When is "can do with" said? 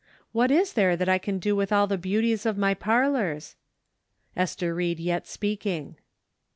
1.19-1.71